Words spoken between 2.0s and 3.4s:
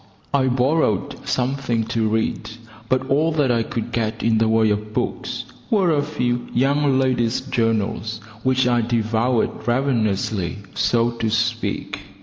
read, but all